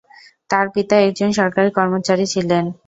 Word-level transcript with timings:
তার 0.49 0.65
পিতা 0.73 0.95
একজন 1.01 1.29
সরকারি 1.39 1.69
কর্মচারী 1.77 2.25
ছিলেন। 2.33 2.65